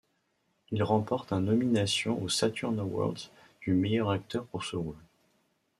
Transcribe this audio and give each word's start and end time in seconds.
Il 0.71 0.81
remporte 0.81 1.31
un 1.31 1.41
nomination 1.41 2.19
au 2.23 2.27
Saturn 2.27 2.79
Award 2.79 3.19
du 3.61 3.73
meilleur 3.75 4.09
acteur 4.09 4.45
pour 4.47 4.63
ce 4.63 4.75
rôle. 4.75 4.97